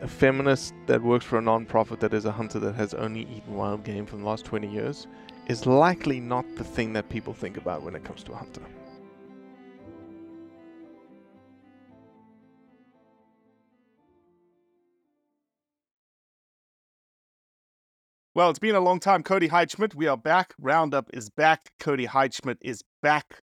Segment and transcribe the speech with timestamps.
[0.00, 3.54] a feminist that works for a non-profit that is a hunter that has only eaten
[3.54, 5.06] wild game for the last 20 years
[5.46, 8.62] is likely not the thing that people think about when it comes to a hunter.
[18.34, 19.22] Well, it's been a long time.
[19.22, 20.54] Cody Heidschmidt, we are back.
[20.58, 21.72] Roundup is back.
[21.80, 23.40] Cody Heidschmidt is back.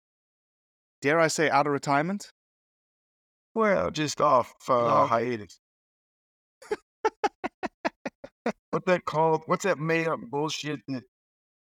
[1.01, 2.31] Dare I say, out of retirement?
[3.53, 5.06] Well, just off uh, No.
[5.07, 5.59] hiatus.
[8.72, 9.44] What's that called?
[9.47, 11.03] What's that made up bullshit that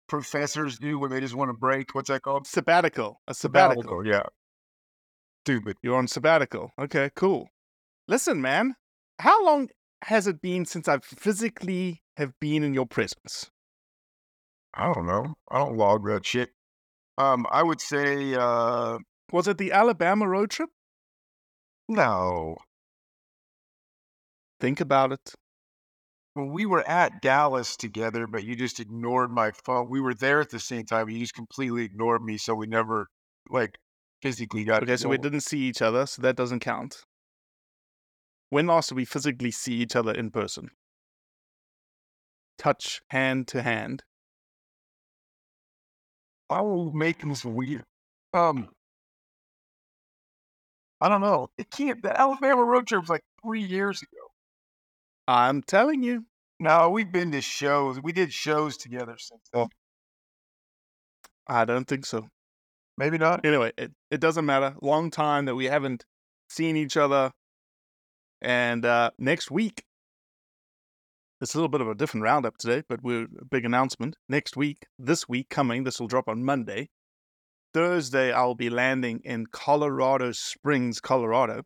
[0.07, 1.93] professors do when they just want to break?
[1.93, 2.47] What's that called?
[2.47, 3.21] Sabbatical.
[3.27, 4.05] A sabbatical.
[4.05, 4.23] Yeah.
[5.45, 5.77] Stupid.
[5.81, 6.71] You're on sabbatical.
[6.79, 7.49] Okay, cool.
[8.07, 8.75] Listen, man,
[9.19, 9.69] how long
[10.03, 13.49] has it been since I've physically have been in your presence?
[14.73, 15.35] I don't know.
[15.49, 16.49] I don't log that shit.
[17.17, 18.99] Um, I would say uh
[19.31, 20.69] Was it the Alabama road trip?
[21.89, 22.57] no.
[24.61, 25.33] Think about it.
[26.35, 29.89] Well, we were at Dallas together, but you just ignored my phone.
[29.89, 31.09] We were there at the same time.
[31.09, 33.07] You just completely ignored me, so we never
[33.49, 33.79] like
[34.21, 34.83] physically got.
[34.83, 37.03] Okay, so we didn't see each other, so that doesn't count.
[38.51, 40.69] When last did we physically see each other in person?
[42.57, 44.03] Touch hand to hand.
[46.51, 47.83] I will make this weird.
[48.33, 48.69] Um,
[51.01, 51.49] I don't know.
[51.57, 52.03] It can't.
[52.03, 54.20] The Alabama road trip was like three years ago.
[55.31, 56.25] I'm telling you.
[56.59, 58.01] No, we've been to shows.
[58.01, 59.67] We did shows together since then.
[61.47, 62.27] I don't think so.
[62.97, 63.45] Maybe not.
[63.45, 64.75] Anyway, it, it doesn't matter.
[64.81, 66.05] Long time that we haven't
[66.49, 67.31] seen each other.
[68.41, 69.85] And uh, next week,
[71.39, 74.17] it's a little bit of a different roundup today, but we're a big announcement.
[74.27, 76.89] Next week, this week coming, this will drop on Monday.
[77.73, 81.63] Thursday, I'll be landing in Colorado Springs, Colorado.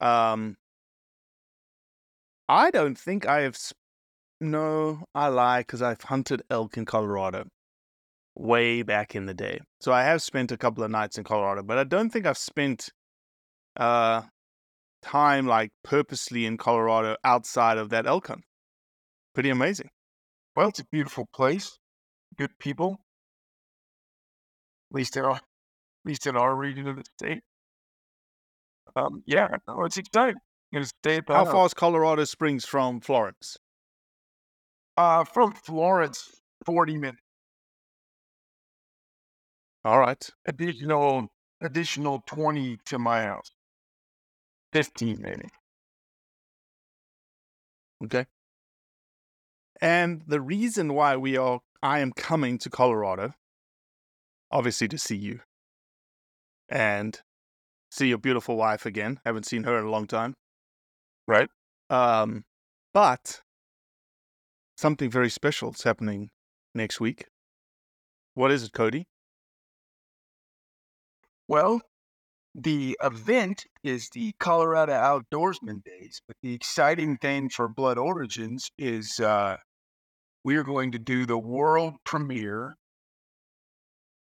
[0.00, 0.56] Um,
[2.50, 3.56] I don't think I have.
[3.56, 3.78] Sp-
[4.40, 7.46] no, I lie because I've hunted elk in Colorado
[8.36, 9.60] way back in the day.
[9.80, 12.38] So I have spent a couple of nights in Colorado, but I don't think I've
[12.38, 12.90] spent
[13.76, 14.22] uh
[15.02, 18.44] time like purposely in Colorado outside of that elk hunt.
[19.34, 19.90] Pretty amazing.
[20.56, 21.78] Well, it's a beautiful place.
[22.38, 23.00] Good people.
[24.92, 25.42] At least in our, at
[26.04, 27.42] least in our region of the state.
[28.96, 30.40] Um, yeah, no, it's exciting.
[30.72, 33.56] Stay How far is Colorado Springs from Florence?
[34.96, 37.22] Uh, from Florence, forty minutes.
[39.84, 40.28] All right.
[40.46, 41.28] Additional
[41.60, 43.50] additional 20 to my house.
[44.72, 45.48] 15 maybe.
[48.04, 48.26] Okay.
[49.80, 53.32] And the reason why we are I am coming to Colorado,
[54.50, 55.40] obviously to see you.
[56.68, 57.20] And
[57.90, 59.18] see your beautiful wife again.
[59.24, 60.34] Haven't seen her in a long time.
[61.30, 61.48] Right.
[61.90, 62.42] Um,
[62.92, 63.40] but
[64.76, 66.30] something very special is happening
[66.74, 67.26] next week.
[68.34, 69.06] What is it, Cody?
[71.46, 71.82] Well,
[72.52, 79.20] the event is the Colorado Outdoorsman Days, but the exciting thing for Blood Origins is
[79.20, 79.58] uh,
[80.42, 82.74] we are going to do the world premiere.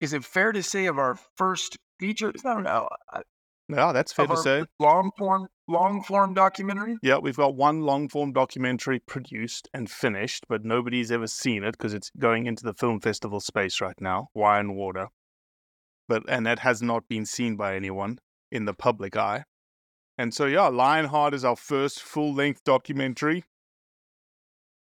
[0.01, 2.33] Is it fair to say of our first feature?
[2.45, 2.89] I don't know.
[3.13, 3.21] uh,
[3.69, 4.65] Yeah, that's fair of to our say.
[4.81, 6.97] Long form, long form documentary.
[7.03, 11.73] Yeah, we've got one long form documentary produced and finished, but nobody's ever seen it
[11.73, 15.09] because it's going into the film festival space right now, Wire and Water.
[16.09, 18.19] But and that has not been seen by anyone
[18.51, 19.45] in the public eye.
[20.19, 23.45] And so yeah, Lionheart is our first full length documentary.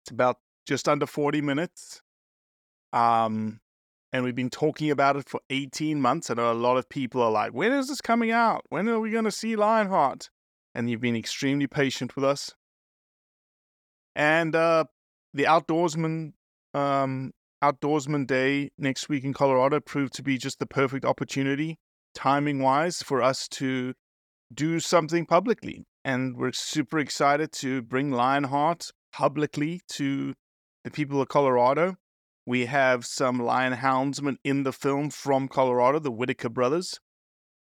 [0.04, 0.38] It's about
[0.68, 2.02] just under 40 minutes.
[2.94, 3.60] Um
[4.12, 6.30] and we've been talking about it for 18 months.
[6.30, 8.66] I know a lot of people are like, when is this coming out?
[8.70, 10.32] When are we going to see Lionheart?
[10.80, 12.54] And you've been extremely patient with us.
[14.16, 14.86] And uh,
[15.34, 16.32] the outdoorsman
[16.74, 21.80] um, outdoorsman day next week in Colorado proved to be just the perfect opportunity,
[22.16, 23.94] timing wise, for us to
[24.54, 25.84] do something publicly.
[26.06, 30.34] And we're super excited to bring Lionheart publicly to
[30.86, 31.98] the people of Colorado.
[32.46, 37.02] We have some lion houndsmen in the film from Colorado, the Whitaker brothers.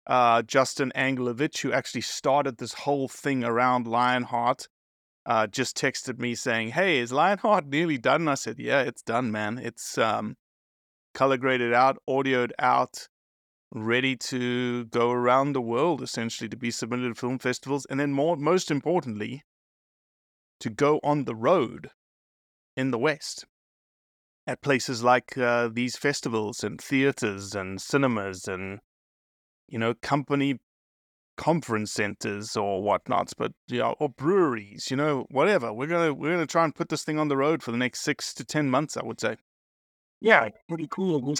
[0.08, 4.66] Uh, Justin Anglovich, who actually started this whole thing around Lionheart,
[5.26, 9.02] uh, just texted me saying, "Hey, is Lionheart nearly done?" And I said, "Yeah, it's
[9.02, 9.58] done, man.
[9.58, 10.36] It's um,
[11.12, 13.08] color graded out, audioed out,
[13.70, 18.12] ready to go around the world, essentially to be submitted to film festivals, and then
[18.12, 19.44] more, most importantly,
[20.60, 21.90] to go on the road
[22.76, 23.44] in the West
[24.46, 28.80] at places like uh, these festivals and theaters and cinemas and
[29.68, 30.58] you know company
[31.38, 35.72] conference centers or whatnots, but you know, or breweries, you know, whatever.
[35.72, 38.00] We're gonna we're gonna try and put this thing on the road for the next
[38.00, 39.36] six to ten months, I would say.
[40.20, 41.34] Yeah, pretty cool.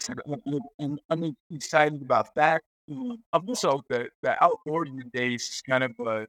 [0.79, 2.63] And I'm- excited about that.
[2.89, 6.27] I'm also the the outdoorsman days is kind of uh,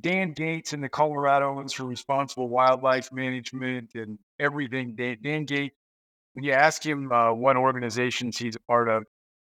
[0.00, 4.94] Dan Gates and the Coloradoans for responsible wildlife management and everything.
[4.94, 5.74] Dan, Dan Gates,
[6.34, 9.04] when you ask him uh, what organizations he's a part of,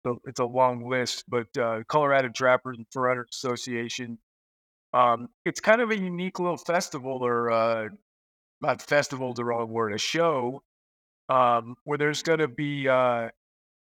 [0.07, 4.19] so it's a long list, but uh, Colorado Trappers and Forerunners Association.
[4.95, 7.89] Um, it's kind of a unique little festival, or uh,
[8.61, 10.63] not festival, the wrong word, a show
[11.29, 13.29] um, where there's going to be, uh,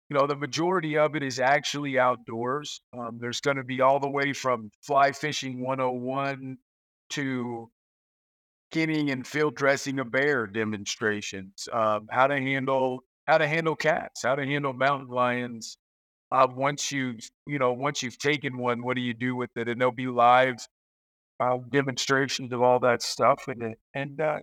[0.09, 2.81] you know, the majority of it is actually outdoors.
[2.97, 6.59] Um, there's going to be all the way from fly fishing 101
[7.11, 7.71] to
[8.71, 14.23] skinning and field dressing a bear demonstrations, um, how to handle how to handle cats,
[14.23, 15.77] how to handle mountain lions.
[16.35, 17.15] Uh, once you
[17.47, 19.69] you know once you've taken one, what do you do with it?
[19.69, 20.57] And there'll be live
[21.41, 24.39] uh, demonstrations of all that stuff, and and uh,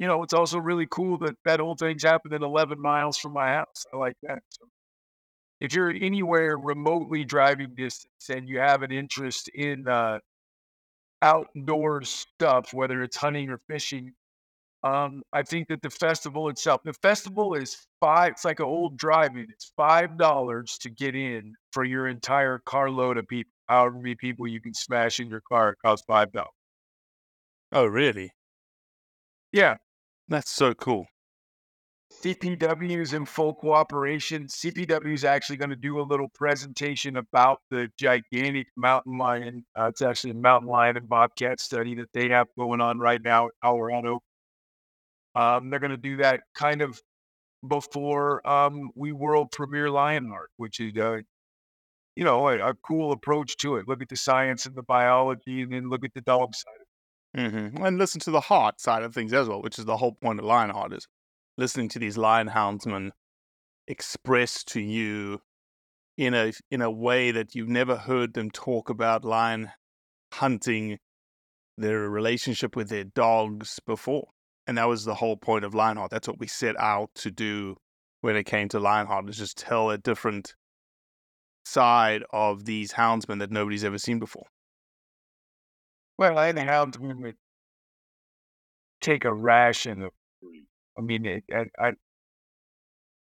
[0.00, 3.48] you know, it's also really cool that that whole thing's happening 11 miles from my
[3.48, 3.84] house.
[3.92, 4.40] I like that.
[4.48, 4.66] So
[5.60, 10.20] if you're anywhere remotely driving distance and you have an interest in uh,
[11.20, 14.14] outdoor stuff, whether it's hunting or fishing,
[14.82, 18.96] um, I think that the festival itself, the festival is five, it's like an old
[18.96, 19.46] driving.
[19.50, 23.52] It's $5 to get in for your entire carload of people.
[23.68, 26.44] However many people you can smash in your car, it costs $5.
[27.72, 28.32] Oh, really?
[29.52, 29.76] Yeah.
[30.28, 31.06] That's so cool.
[32.22, 34.46] CPW is in full cooperation.
[34.46, 39.64] CPW is actually going to do a little presentation about the gigantic mountain lion.
[39.78, 43.22] Uh, it's actually a mountain lion and bobcat study that they have going on right
[43.22, 44.20] now at Colorado.
[45.34, 47.00] Um, they're going to do that kind of
[47.66, 51.18] before um, we world premiere Lionheart, which is, uh,
[52.16, 53.86] you know, a, a cool approach to it.
[53.86, 57.48] Look at the science and the biology, and then look at the dog side.
[57.48, 60.12] hmm And listen to the heart side of things as well, which is the whole
[60.12, 61.06] point of Lionheart is
[61.56, 63.10] listening to these lion houndsmen
[63.86, 65.40] express to you
[66.16, 69.70] in a in a way that you've never heard them talk about lion
[70.32, 70.98] hunting,
[71.76, 74.28] their relationship with their dogs before.
[74.66, 76.10] And that was the whole point of Lionheart.
[76.10, 77.76] That's what we set out to do
[78.20, 80.54] when it came to Lionheart, is just tell a different
[81.64, 84.46] side of these houndsmen that nobody's ever seen before.
[86.18, 87.36] Well, I think houndsmen would
[89.00, 90.10] take a ration of
[90.98, 91.92] I mean, it, I, I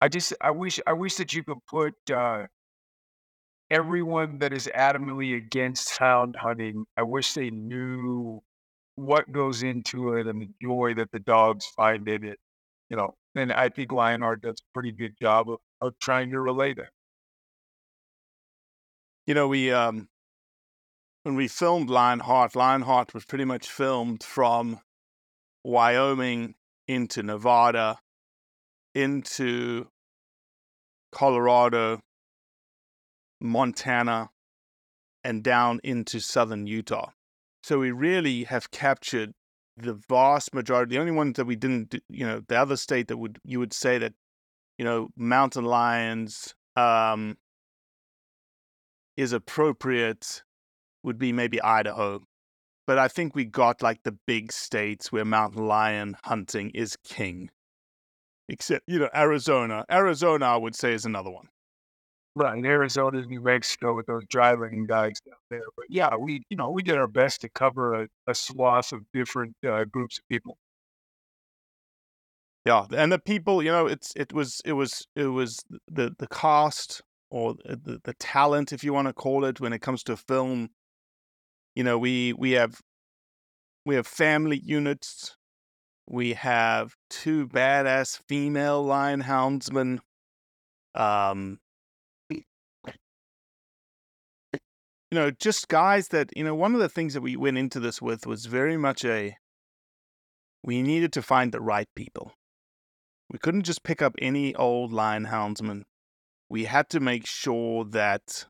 [0.01, 2.47] I just I wish I wish that you could put uh,
[3.69, 6.85] everyone that is adamantly against hound hunting.
[6.97, 8.41] I wish they knew
[9.01, 12.39] what goes into it and the joy that the dogs find in it.
[12.89, 16.39] You know, and I think Lionheart does a pretty good job of, of trying to
[16.39, 16.89] relate that.
[19.27, 20.09] You know, we um
[21.23, 24.79] when we filmed Lionheart, Lionheart was pretty much filmed from
[25.63, 26.55] Wyoming
[26.87, 27.99] into Nevada
[28.93, 29.87] into
[31.11, 32.01] Colorado,
[33.39, 34.29] Montana,
[35.23, 37.11] and down into southern Utah.
[37.63, 39.33] So we really have captured
[39.77, 40.95] the vast majority.
[40.95, 43.73] The only ones that we didn't, you know, the other state that would you would
[43.73, 44.13] say that,
[44.77, 47.37] you know, mountain lions um,
[49.15, 50.43] is appropriate
[51.03, 52.21] would be maybe Idaho.
[52.87, 57.49] But I think we got like the big states where mountain lion hunting is king.
[58.49, 59.85] Except, you know, Arizona.
[59.89, 61.47] Arizona, I would say, is another one.
[62.35, 65.63] Right, Arizona, New Mexico with those driving guys down there.
[65.75, 69.01] But yeah, we you know we did our best to cover a, a swath of
[69.13, 70.57] different uh, groups of people.
[72.65, 76.27] Yeah, and the people, you know, it's it was it was it was the the
[76.27, 80.15] cast or the the talent, if you want to call it, when it comes to
[80.15, 80.69] film.
[81.75, 82.79] You know, we we have
[83.85, 85.35] we have family units.
[86.07, 89.99] We have two badass female lion houndsmen.
[90.93, 91.59] Um,
[95.11, 97.81] you know, just guys that, you know, one of the things that we went into
[97.81, 99.35] this with was very much a
[100.63, 102.33] we needed to find the right people.
[103.29, 105.83] We couldn't just pick up any old lion houndsman.
[106.49, 108.45] We had to make sure that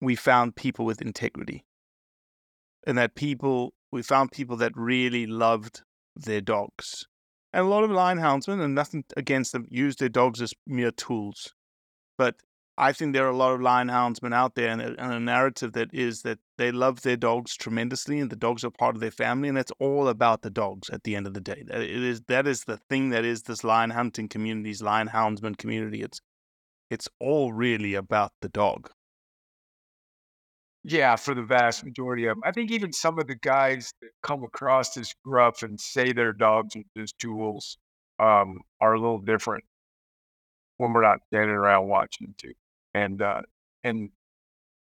[0.00, 1.64] we found people with integrity
[2.86, 5.82] and that people, we found people that really loved
[6.14, 7.06] their dogs.
[7.52, 10.90] And a lot of lion houndsmen, and nothing against them, use their dogs as mere
[10.90, 11.52] tools.
[12.18, 12.36] But
[12.78, 15.20] I think there are a lot of lion houndsmen out there, and a, and a,
[15.20, 19.02] narrative that is that they love their dogs tremendously, and the dogs are part of
[19.02, 21.64] their family, and that's all about the dogs at the end of the day.
[21.66, 25.58] That it is that is the thing that is this lion hunting community's lion houndsman
[25.58, 26.02] community.
[26.02, 26.22] It's
[26.90, 28.90] it's all really about the dog.
[30.84, 32.42] Yeah, for the vast majority of them.
[32.44, 36.32] I think even some of the guys that come across as gruff and say their
[36.32, 37.76] dogs are just tools
[38.18, 39.64] um, are a little different
[40.78, 42.52] when we're not standing around watching them too
[42.94, 43.42] and uh,
[43.84, 44.10] and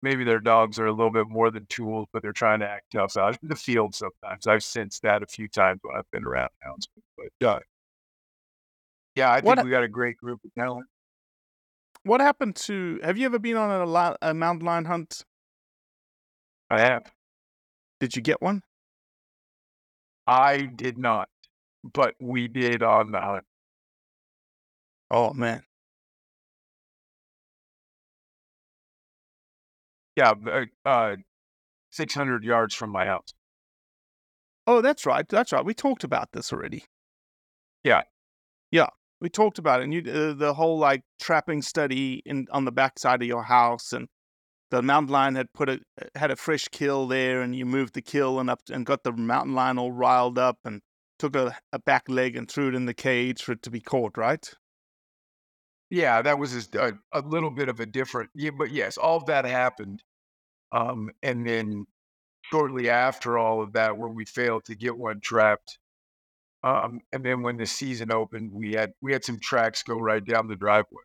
[0.01, 2.91] maybe their dogs are a little bit more than tools, but they're trying to act
[2.91, 3.95] tough out in the field.
[3.95, 6.87] Sometimes I've sensed that a few times when I've been around hounds.
[7.17, 7.59] But uh,
[9.15, 10.85] yeah, I think what, we got a great group of talent.
[12.03, 12.99] What happened to?
[13.03, 15.23] Have you ever been on a, a mountain lion hunt?
[16.69, 17.11] I have.
[17.99, 18.63] Did you get one?
[20.27, 21.29] I did not,
[21.83, 23.45] but we did on the hunt.
[25.11, 25.63] Oh man,
[30.15, 31.15] Yeah, uh, uh,
[31.91, 33.33] 600 yards from my house.
[34.65, 35.27] Oh, that's right.
[35.27, 35.65] That's right.
[35.65, 36.85] We talked about this already.
[37.83, 38.03] Yeah.
[38.71, 38.87] Yeah.
[39.19, 39.83] We talked about it.
[39.85, 43.91] And you, uh, the whole like trapping study in on the backside of your house
[43.91, 44.07] and
[44.71, 47.93] the mountain lion had put a uh, had a fresh kill there and you moved
[47.93, 50.81] the kill and up and got the mountain lion all riled up and
[51.19, 53.79] took a, a back leg and threw it in the cage for it to be
[53.81, 54.53] caught, right?
[55.93, 58.31] Yeah, that was a, a little bit of a different.
[58.33, 60.01] Yeah, but yes, all of that happened,
[60.71, 61.85] um, and then
[62.51, 65.77] shortly after all of that, where we failed to get one trapped,
[66.63, 70.25] um, and then when the season opened, we had we had some tracks go right
[70.25, 71.03] down the driveway.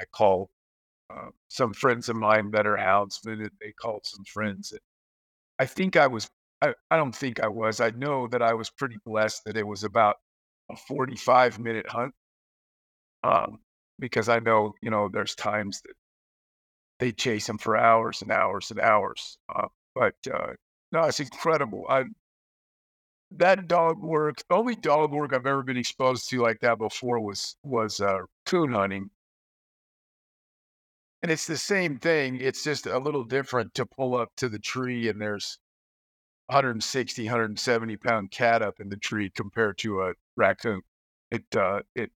[0.00, 0.48] I called
[1.10, 4.72] uh, some friends of mine that are houndsmen, and they called some friends.
[5.60, 6.30] I think I was.
[6.62, 7.80] I, I don't think I was.
[7.80, 10.16] I know that I was pretty blessed that it was about
[10.70, 12.14] a 45 minute hunt.
[13.24, 13.60] Um,
[14.00, 15.94] because I know, you know, there's times that
[17.00, 19.38] they chase him for hours and hours and hours.
[19.54, 20.52] Uh, but uh,
[20.92, 21.84] no, it's incredible.
[21.88, 22.04] I
[23.32, 27.20] that dog work, the only dog work I've ever been exposed to like that before
[27.20, 29.10] was was uh, coon hunting,
[31.22, 32.40] and it's the same thing.
[32.40, 35.58] It's just a little different to pull up to the tree and there's
[36.48, 40.82] 160, 170 pound cat up in the tree compared to a raccoon.
[41.30, 42.12] It uh, it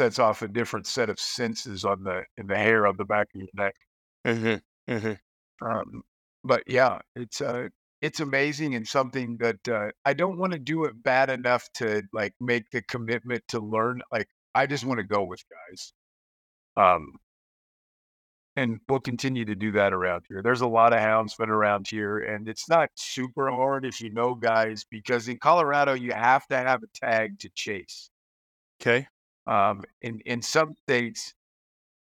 [0.00, 3.28] sets off a different set of senses on the in the hair on the back
[3.34, 3.74] of your neck.
[4.26, 4.92] Mm-hmm.
[4.92, 5.66] Mm-hmm.
[5.66, 6.02] Um,
[6.44, 7.68] but yeah, it's uh,
[8.00, 12.02] it's amazing and something that uh, I don't want to do it bad enough to
[12.12, 14.02] like make the commitment to learn.
[14.10, 15.92] Like I just want to go with guys.
[16.76, 17.12] Um,
[18.56, 20.42] and we'll continue to do that around here.
[20.42, 24.12] There's a lot of hounds houndsmen around here, and it's not super hard if you
[24.12, 28.10] know guys because in Colorado you have to have a tag to chase.
[28.80, 29.06] Okay.
[29.46, 31.34] Um, in in some states,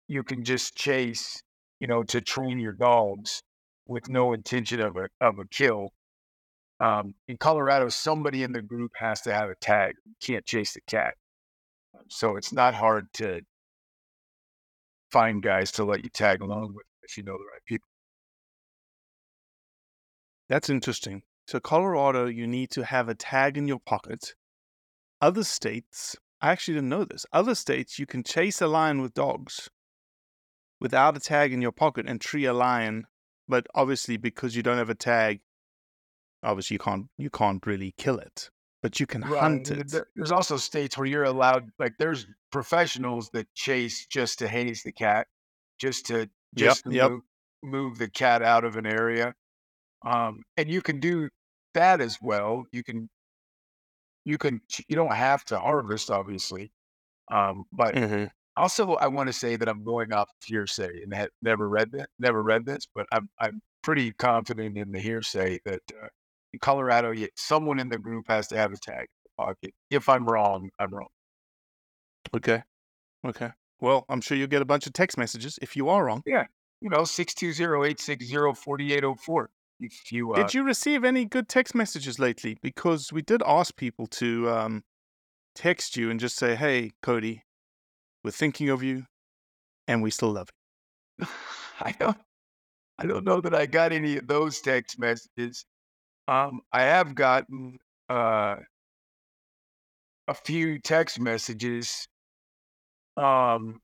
[0.08, 1.42] you can just chase,
[1.80, 3.42] you know, to train your dogs
[3.88, 5.90] with no intention of a of a kill.
[6.80, 9.96] Um, in Colorado, somebody in the group has to have a tag.
[10.06, 11.16] You can't chase the cat,
[12.10, 13.42] so it's not hard to
[15.12, 17.88] find guys to let you tag along with if you know the right people.
[20.50, 21.24] That's interesting.
[21.48, 24.34] So Colorado, you need to have a tag in your pocket.
[25.22, 27.26] Other states, I actually didn't know this.
[27.34, 29.68] Other states, you can chase a lion with dogs
[30.80, 33.08] without a tag in your pocket and tree a lion,
[33.48, 35.40] but obviously because you don't have a tag,
[36.44, 38.52] obviously you can't you can't really kill it,
[38.84, 39.92] but you can hunt it.
[40.16, 44.92] There's also states where you're allowed, like there's professionals that chase just to haze the
[44.92, 45.26] cat,
[45.80, 47.10] just to Yep, just to yep.
[47.10, 47.22] move,
[47.64, 49.34] move the cat out of an area.
[50.06, 51.30] Um, and you can do
[51.74, 52.66] that as well.
[52.72, 53.10] You can
[54.26, 56.72] you can you don't have to harvest, obviously.
[57.32, 58.30] Um, but Mhm.
[58.58, 61.92] also I want to say that I'm going off of hearsay and had never read
[61.94, 66.08] that, never read this, but I'm I'm pretty confident in the hearsay that uh,
[66.54, 69.74] in Colorado, y- someone in the group has to have a tag in the pocket.
[69.92, 71.10] If I'm wrong, I'm wrong.
[72.36, 72.64] Okay.
[73.26, 73.52] Okay.
[73.80, 76.24] Well, I'm sure you'll get a bunch of text messages if you are wrong.
[76.26, 76.46] Yeah,
[76.82, 79.50] you know, 620-860-4804.
[79.80, 82.58] If you uh, Did you receive any good text messages lately?
[82.62, 84.84] Because we did ask people to um,
[85.54, 87.44] text you and just say, "Hey, Cody,
[88.24, 89.06] we're thinking of you,
[89.88, 90.50] and we still love
[91.20, 91.28] you."
[91.82, 92.18] I don't
[92.98, 95.66] I don't know that I got any of those text messages.
[96.28, 97.78] Um, I have gotten
[98.10, 98.56] uh,
[100.28, 102.08] a few text messages.
[103.18, 103.82] Um,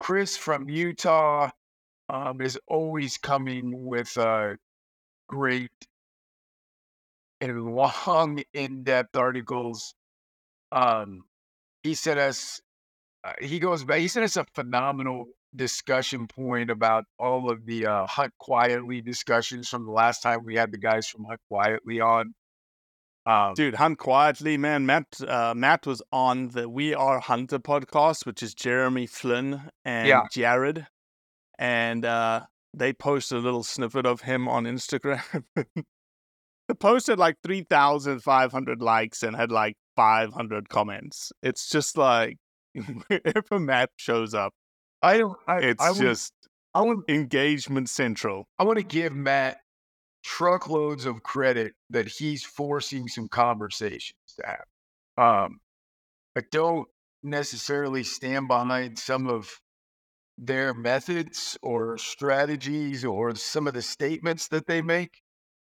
[0.00, 1.50] Chris from Utah
[2.08, 4.54] um, is always coming with uh,
[5.28, 5.70] great
[7.40, 9.94] and long, in-depth articles.
[10.72, 11.22] Um,
[11.82, 12.60] he sent us.
[13.24, 14.00] Uh, he goes back.
[14.00, 19.68] He sent us a phenomenal discussion point about all of the uh, Hunt Quietly discussions
[19.68, 22.34] from the last time we had the guys from Hunt Quietly on.
[23.24, 24.86] Um, Dude, hunt quietly, man.
[24.86, 30.06] Matt, uh, Matt was on the We Are Hunter podcast, which is Jeremy Flynn and
[30.06, 30.22] Yeah.
[30.32, 30.86] Jared,
[31.58, 32.42] and uh,
[32.76, 35.44] they posted a little snippet of him on Instagram.
[36.68, 41.32] the post had like three thousand five hundred likes and had like five hundred comments.
[41.42, 42.36] It's just like
[42.74, 44.52] if a Matt shows up,
[45.02, 45.36] I don't.
[45.48, 46.32] I, it's I would, just
[46.74, 46.98] I would.
[47.08, 48.46] engagement central.
[48.58, 49.58] I want to give Matt
[50.22, 54.64] truckloads of credit that he's forcing some conversations to have.
[55.16, 55.60] Um,
[56.36, 56.88] I don't
[57.22, 59.60] necessarily stand behind some of
[60.38, 65.22] their methods or strategies or some of the statements that they make.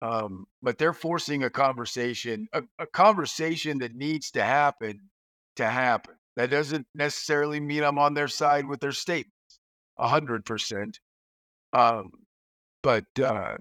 [0.03, 5.11] Um, but they're forcing a conversation, a, a conversation that needs to happen
[5.57, 6.15] to happen.
[6.37, 9.59] That doesn't necessarily mean I'm on their side with their statements,
[9.99, 11.01] a hundred percent.
[11.73, 12.11] Um,
[12.83, 13.57] but uh,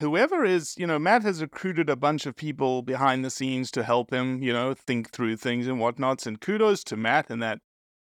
[0.00, 3.82] whoever is, you know, Matt has recruited a bunch of people behind the scenes to
[3.82, 6.26] help him, you know, think through things and whatnots.
[6.26, 7.60] And kudos to Matt in that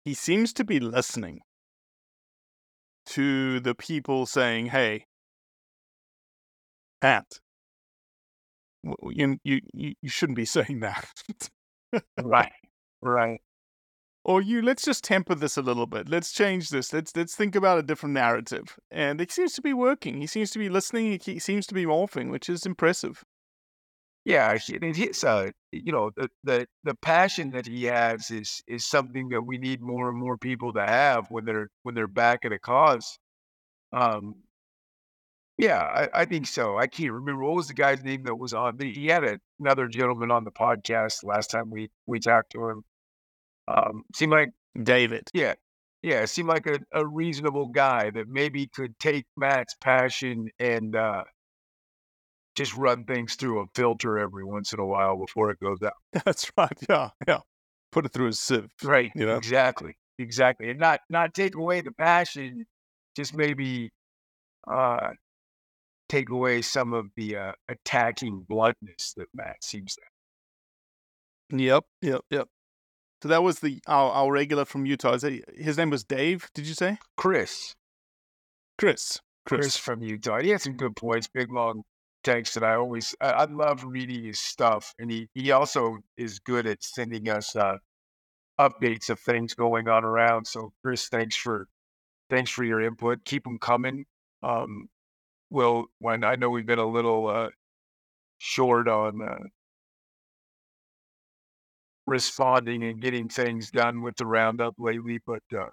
[0.04, 1.42] he seems to be listening
[3.08, 5.06] to the people saying, "Hey,
[7.04, 7.40] Matt,
[8.84, 11.08] w- w- you you you you shouldn't be saying that."
[12.22, 12.52] right,
[13.02, 13.42] right.
[14.24, 16.10] or you let's just temper this a little bit.
[16.10, 16.94] Let's change this.
[16.94, 18.78] Let's let's think about a different narrative.
[18.92, 20.22] And it seems to be working.
[20.22, 21.20] He seems to be listening.
[21.24, 23.24] He seems to be morphing which is impressive
[24.26, 29.30] Yeah, and uh, you know, the, the the passion that he has is is something
[29.30, 32.52] that we need more and more people to have when they're when they're back at
[32.52, 33.20] a cause.
[33.94, 34.36] Um,
[35.58, 36.78] yeah, I, I think so.
[36.78, 38.78] I can't remember what was the guy's name that was on.
[38.80, 42.84] He had a, another gentleman on the podcast last time we we talked to him.
[43.68, 44.52] Um, seemed like
[44.84, 45.56] david yeah,
[46.04, 51.24] yeah, seemed like a, a reasonable guy that maybe could take Matt's passion and uh,
[52.56, 55.94] just run things through a filter every once in a while before it goes out.
[56.26, 57.40] that's right yeah yeah
[57.92, 59.12] put it through a sieve Right.
[59.16, 59.96] you know Exactly.
[60.18, 60.70] Exactly.
[60.70, 62.66] And not not take away the passion,
[63.18, 63.92] just maybe
[64.70, 65.10] uh
[66.08, 70.02] take away some of the uh, attacking bluntness that Matt seems to
[71.52, 71.60] have.
[71.60, 72.48] yep yep yep
[73.24, 76.48] so that was the our, our regular from utah Is that, his name was dave
[76.54, 77.76] did you say Chris.
[78.78, 80.40] chris Chris, chris, from Utah.
[80.42, 81.84] He had some good points, big long
[82.26, 84.94] text that I always I, I love reading his stuff.
[85.00, 87.78] And he he also is good at sending us uh
[88.60, 90.48] updates of things going on around.
[90.48, 91.68] So Chris, thanks for
[92.30, 93.26] thanks for your input.
[93.26, 94.06] Keep them coming.
[94.44, 94.90] Um,
[95.52, 97.50] well, when I know we've been a little uh,
[98.40, 99.46] short on uh,
[102.08, 105.68] responding and getting things done with the roundup lately, but uh,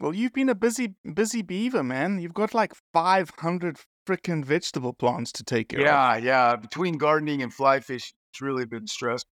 [0.00, 2.20] Well, you've been a busy, busy beaver, man.
[2.20, 5.84] You've got like 500 freaking vegetable plants to take care of.
[5.86, 6.56] yeah, yeah.
[6.56, 9.28] Between gardening and fly fishing, it's really been stressful.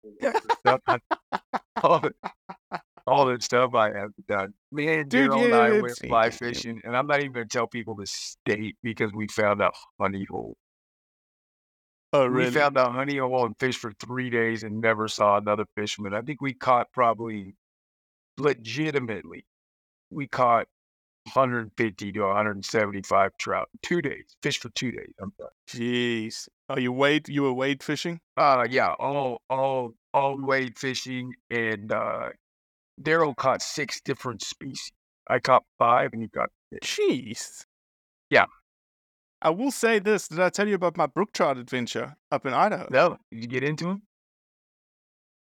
[1.83, 2.13] All, the,
[3.07, 4.53] all the stuff I have done.
[4.71, 7.33] Me and Dude, Daryl and yeah, I it's- went fly fishing, and I'm not even
[7.33, 10.57] going to tell people the state because we found a honey hole.
[12.13, 15.65] Oh, We found a honey hole and fished for three days and never saw another
[15.77, 16.13] fisherman.
[16.13, 17.55] I think we caught probably
[18.37, 19.47] legitimately,
[20.11, 20.67] we caught
[21.25, 24.37] 150 to 175 trout two days.
[24.43, 25.13] Fished for two days.
[25.21, 25.51] I'm sorry.
[25.69, 26.49] Jeez.
[26.69, 28.21] Oh, you wade, you were wade fishing?
[28.37, 32.31] Uh yeah, all all all wade fishing and uh
[33.01, 34.93] Daryl caught six different species.
[35.29, 36.99] I caught five and he caught six.
[36.99, 37.65] Jeez.
[38.31, 38.47] Yeah.
[39.43, 40.29] I will say this.
[40.29, 42.89] Did I tell you about my brook trout adventure up in Idaho?
[42.91, 44.03] No, did you get into him?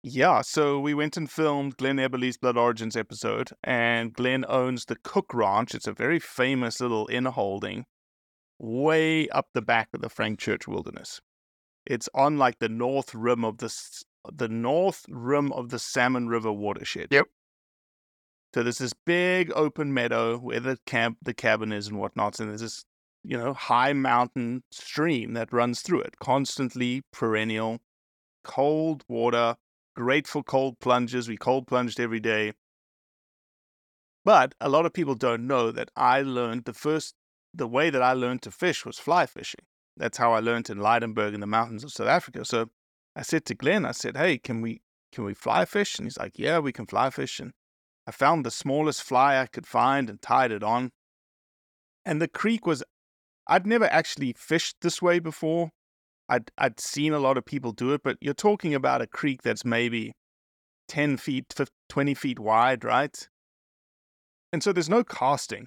[0.04, 4.96] Yeah, so we went and filmed Glenn Eberle's Blood Origins episode, and Glenn owns the
[4.96, 5.76] Cook Ranch.
[5.76, 7.84] It's a very famous little inn holding
[8.58, 11.20] way up the back of the Frank Church Wilderness.
[11.86, 13.72] It's on like the north rim of the
[14.32, 17.08] the north rim of the Salmon River watershed.
[17.12, 17.26] Yep.
[18.54, 22.50] So there's this big open meadow where the camp, the cabin is, and whatnot, and
[22.50, 22.84] there's this
[23.22, 27.78] you know high mountain stream that runs through it, constantly perennial,
[28.42, 29.56] cold water
[29.94, 31.28] great for cold plunges.
[31.28, 32.52] We cold plunged every day.
[34.24, 37.14] But a lot of people don't know that I learned the first,
[37.52, 39.64] the way that I learned to fish was fly fishing.
[39.96, 42.44] That's how I learned in Lydenburg in the mountains of South Africa.
[42.44, 42.70] So
[43.16, 46.16] I said to Glenn, I said, "Hey, can we can we fly fish?" And he's
[46.18, 47.52] like, "Yeah, we can fly fish." And
[48.06, 50.92] I found the smallest fly I could find and tied it on.
[52.04, 52.82] And the creek was,
[53.46, 55.70] I'd never actually fished this way before.
[56.32, 59.42] I'd I'd seen a lot of people do it, but you're talking about a creek
[59.42, 60.12] that's maybe
[60.88, 63.28] ten feet, 15, twenty feet wide, right?
[64.52, 65.66] And so there's no casting.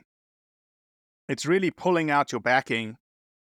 [1.27, 2.95] It's really pulling out your backing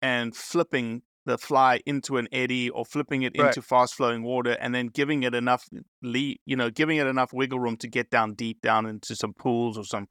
[0.02, 3.48] and flipping the fly into an eddy or flipping it Right.
[3.48, 5.66] into fast flowing water and then giving it enough
[6.02, 9.34] le- you know, giving it enough wiggle room to get down deep down into some
[9.34, 10.08] pools or some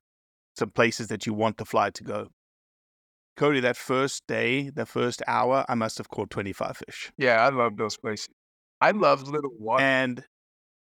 [0.59, 2.29] some places that you want the fly to go.
[3.39, 7.13] Cody, that first day, the first hour, I must have caught 25 fish.
[7.17, 8.29] Yeah, I love those places.
[8.81, 9.85] I love little water.
[9.85, 10.25] And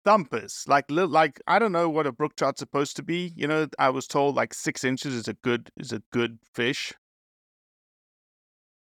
[0.05, 3.33] thumpers, like li- like I don't know what a brook trout's supposed to be.
[3.37, 6.93] You know, I was told like six inches is a good is a good fish.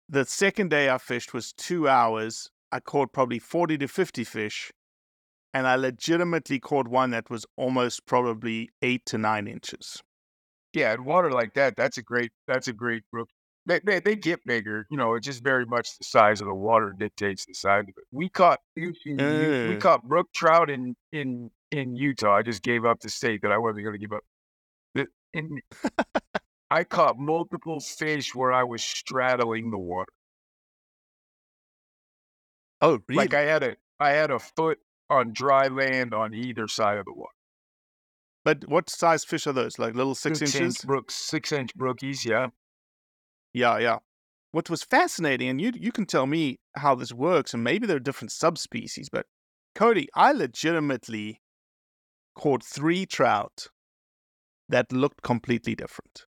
[0.08, 2.50] The second day I fished was two hours.
[2.72, 4.72] I caught probably 40 to 50 fish.
[5.54, 10.02] And I legitimately caught one that was almost probably eight to nine inches.
[10.72, 13.28] Yeah, and water like that, that's a great that's a great brook.
[13.68, 15.14] They, they they get bigger, you know.
[15.16, 18.06] It's just very much the size of the water dictates the size of it.
[18.12, 19.80] We caught you- we Uh.
[19.80, 22.34] caught brook trout in in in Utah.
[22.38, 24.24] I just gave up the state that I wasn't going to give up.
[25.34, 25.62] In-
[26.72, 30.12] I caught multiple fish where I was straddling the water.
[32.82, 33.18] Oh, really?
[33.18, 37.06] Like I had a I had a foot on dry land on either side of
[37.06, 37.32] the water.
[38.46, 39.78] but what size fish are those?
[39.80, 40.78] Like little six, inch inches?
[40.86, 42.24] brooks, six inch brookies.
[42.26, 42.48] Yeah.
[43.58, 43.98] Yeah, yeah.
[44.52, 47.98] What was fascinating, and you you can tell me how this works, and maybe there
[47.98, 49.26] are different subspecies, but
[49.74, 51.42] Cody, I legitimately
[52.36, 53.68] caught three trout
[54.70, 56.26] that looked completely different.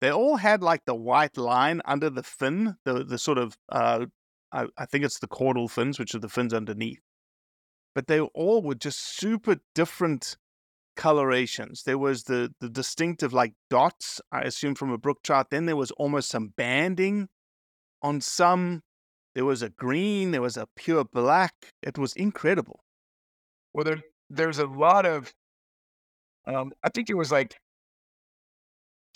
[0.00, 4.06] They all had like the white line under the fin, the the sort of uh,
[4.52, 7.02] I, I think it's the caudal fins, which are the fins underneath.
[7.94, 10.36] But they all were just super different
[11.00, 11.84] colorations.
[11.84, 15.48] There was the the distinctive like dots, I assume from a brook trout.
[15.50, 17.28] Then there was almost some banding
[18.02, 18.82] on some.
[19.34, 21.54] There was a green, there was a pure black.
[21.82, 22.80] It was incredible.
[23.72, 25.32] Well, there, there's a lot of,
[26.46, 27.56] um, I think it was like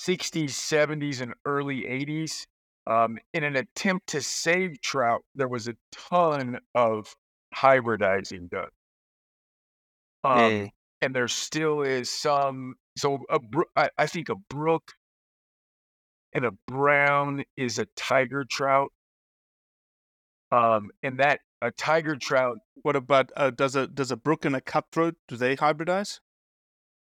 [0.00, 2.46] 60s, 70s, and early 80s.
[2.86, 7.12] Um, in an attempt to save trout, there was a ton of
[7.54, 8.68] hybridizing done.
[10.22, 10.68] Um, Eh.
[11.04, 12.76] And there still is some.
[12.96, 13.18] So
[13.76, 14.92] I think a brook
[16.32, 18.90] and a brown is a tiger trout.
[20.52, 24.56] Um, and that a tiger trout What about uh, does a does a brook and
[24.56, 26.20] a cutthroat do they hybridize?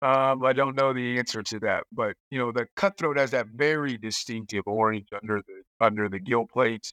[0.02, 3.48] Um, I don't know the answer to that, but you know, the cutthroat has that
[3.48, 6.92] very distinctive orange under the under the gill plates.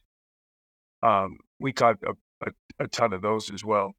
[1.02, 2.12] Um, we caught a,
[2.46, 2.52] a,
[2.84, 3.94] a ton of those as well.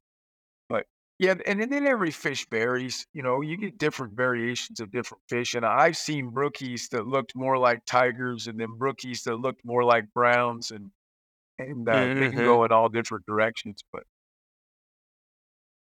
[1.18, 3.06] Yeah, and then every fish varies.
[3.12, 7.34] You know, you get different variations of different fish, and I've seen brookies that looked
[7.34, 10.92] more like tigers, and then brookies that looked more like browns, and
[11.58, 12.42] and uh, they can Mhm.
[12.42, 13.82] go in all different directions.
[13.92, 14.04] But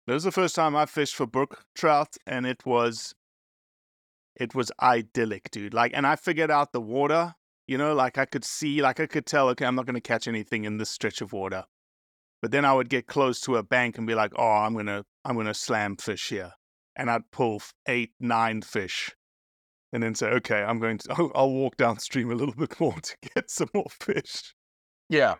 [0.07, 3.15] This was the first time I fished for brook trout, and it was,
[4.35, 5.73] it was idyllic, dude.
[5.73, 7.35] Like, and I figured out the water.
[7.67, 9.49] You know, like I could see, like I could tell.
[9.49, 11.65] Okay, I'm not going to catch anything in this stretch of water.
[12.41, 15.05] But then I would get close to a bank and be like, "Oh, I'm gonna,
[15.25, 16.53] I'm gonna slam fish here,"
[16.95, 19.15] and I'd pull eight, nine fish,
[19.93, 22.99] and then say, "Okay, I'm going to, I'll, I'll walk downstream a little bit more
[22.99, 24.55] to get some more fish."
[25.09, 25.35] yeah,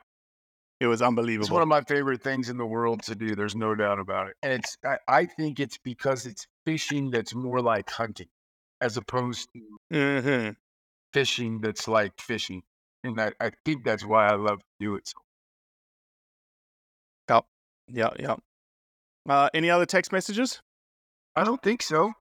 [0.80, 1.44] It was unbelievable.
[1.46, 3.36] it's one of my favorite things in the world to do.
[3.36, 4.38] There's no doubt about it.
[4.42, 8.30] And it's I, I think it's because it's fishing that's more like hunting,
[8.82, 10.56] as opposed to Mhm.
[11.14, 12.64] fishing that's like fishing.
[13.04, 15.08] And I, I think that's why I love to do it.
[15.08, 15.14] So.
[17.92, 18.36] Yeah, yeah.
[19.28, 20.62] Uh, any other text messages?
[21.36, 22.14] I don't think so.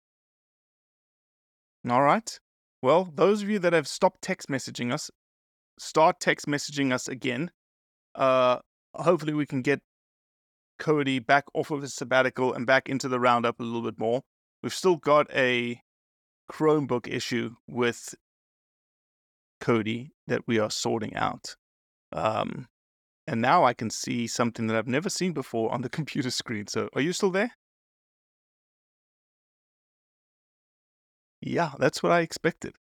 [1.89, 2.39] All right.
[2.83, 5.11] Well, those of you that have stopped text messaging us,
[5.79, 7.51] start text messaging us again.
[8.15, 8.59] Uh,
[8.95, 9.81] hopefully, we can get
[10.79, 14.23] Cody back off of his sabbatical and back into the roundup a little bit more.
[14.63, 15.81] We've still got a
[16.51, 18.15] Chromebook issue with
[19.61, 21.57] Cody that we are sorting out.
[22.13, 22.69] Um,
[23.29, 26.67] and now I can see something that I've never seen before on the computer screen.
[26.67, 27.53] So, are you still there?
[31.41, 32.75] Yeah, that's what I expected.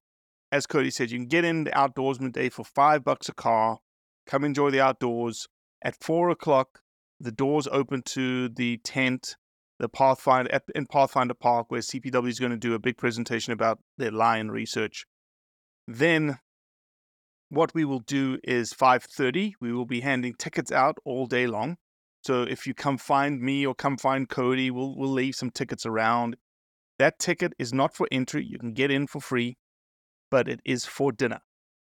[0.53, 3.79] as Cody said, you can get in the outdoorsman day for five bucks a car.
[4.27, 5.49] Come enjoy the outdoors.
[5.83, 6.81] At four o'clock,
[7.19, 9.37] the doors open to the tent,
[9.79, 13.55] the Pathfinder at, in Pathfinder Park, where CPW is going to do a big presentation
[13.55, 15.07] about their lion research.
[15.89, 16.41] Then
[17.49, 21.77] what we will do is 5:30 we will be handing tickets out all day long
[22.25, 25.85] so if you come find me or come find Cody, we'll we'll leave some tickets
[25.85, 26.37] around.
[26.99, 28.47] That ticket is not for entry.
[28.47, 29.59] You can get in for free,
[30.31, 31.41] but it is for dinner.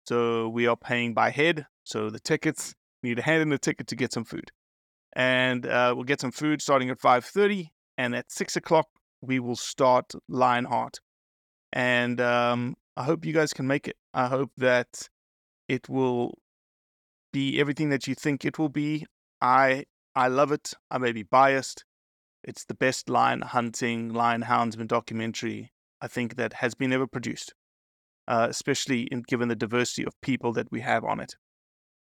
[0.09, 1.66] So we are paying by head.
[1.85, 4.51] So the tickets you need to hand in the ticket to get some food,
[5.14, 7.73] and uh, we'll get some food starting at five thirty.
[7.99, 8.87] And at six o'clock
[9.20, 11.01] we will start Lionheart.
[11.70, 13.96] And um, I hope you guys can make it.
[14.14, 15.10] I hope that
[15.70, 16.35] it will
[17.33, 19.06] be everything that you think it will be.
[19.40, 19.85] I
[20.16, 20.74] I love it.
[20.90, 21.85] I may be biased.
[22.42, 27.54] It's the best lion hunting, lion houndsman documentary I think that has been ever produced,
[28.26, 31.37] uh, especially in, given the diversity of people that we have on it.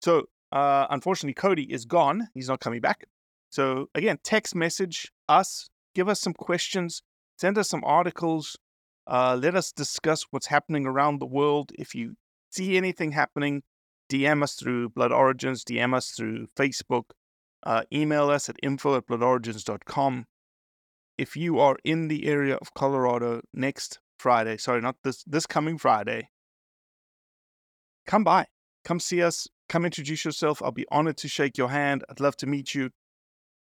[0.02, 2.28] So, uh, unfortunately, Cody is gone.
[2.36, 3.06] He's not coming back.
[3.50, 7.02] So, again, text message us, give us some questions,
[7.40, 8.58] send us some articles,
[9.08, 11.72] uh, let us discuss what's happening around the world.
[11.80, 12.18] If you
[12.58, 13.64] see anything happening,
[14.10, 17.12] DM us through Blood Origins, DM us through Facebook,
[17.64, 20.26] uh, email us at info at bloodorigins.com.
[21.18, 25.78] If you are in the area of Colorado next Friday, sorry, not this this coming
[25.78, 26.30] Friday,
[28.06, 28.48] come by.
[28.84, 29.48] Come see us.
[29.68, 30.62] Come introduce yourself.
[30.64, 32.06] I'll be honored to shake your hand.
[32.10, 32.92] I'd love to meet you.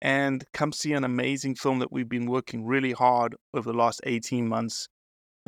[0.00, 4.00] And come see an amazing film that we've been working really hard over the last
[4.04, 4.88] 18 months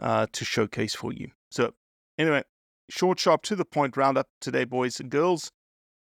[0.01, 1.31] uh, to showcase for you.
[1.51, 1.73] So,
[2.19, 2.45] anyway,
[2.91, 5.51] short, sharp, to the point roundup today, boys and girls.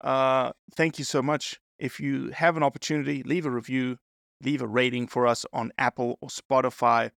[0.01, 1.59] Uh, thank you so much.
[1.79, 3.97] If you have an opportunity, leave a review,
[4.43, 7.11] leave a rating for us on Apple or Spotify.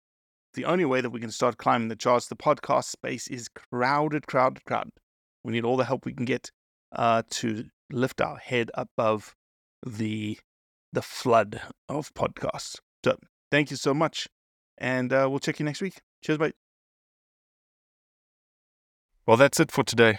[0.55, 4.27] The only way that we can start climbing the charts, the podcast space is crowded,
[4.27, 4.93] crowded, crowded.
[5.43, 6.51] We need all the help we can get
[6.93, 9.35] uh, to lift our head above
[9.85, 10.39] the
[10.93, 12.77] the flood of podcasts.
[13.03, 13.17] So,
[13.51, 14.29] thank you so much,
[14.77, 16.03] and uh, we'll check you next week.
[16.23, 16.62] Cheers, mate.
[19.27, 20.19] Well, that's it for today.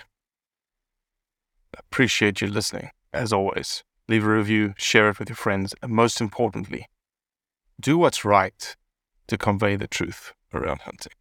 [1.77, 3.83] Appreciate you listening, as always.
[4.07, 6.87] Leave a review, share it with your friends, and most importantly,
[7.79, 8.75] do what's right
[9.27, 11.13] to convey the truth around hunting.